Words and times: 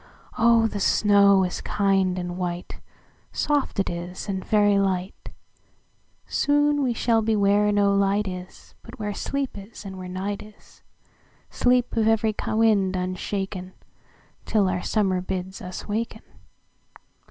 Oh, 0.35 0.65
the 0.65 0.79
snow 0.79 1.43
is 1.43 1.61
kind 1.61 2.17
and 2.17 2.35
white,—Soft 2.35 3.79
it 3.79 3.87
is, 3.87 4.27
and 4.27 4.43
very 4.43 4.79
light; 4.79 5.29
Soon 6.25 6.81
we 6.81 6.91
shall 6.91 7.21
be 7.21 7.35
where 7.35 7.71
no 7.71 7.93
light 7.93 8.27
is, 8.27 8.73
But 8.81 8.97
where 8.97 9.13
sleep 9.13 9.55
is, 9.55 9.85
and 9.85 9.99
where 9.99 10.07
night 10.09 10.41
is,—Sleep 10.41 11.95
of 11.95 12.07
every 12.07 12.33
wind 12.47 12.95
unshaken, 12.95 13.73
Till 14.47 14.67
our 14.67 14.81
Summer 14.81 15.21
bids 15.21 15.61
us 15.61 15.87
waken." 15.87 16.23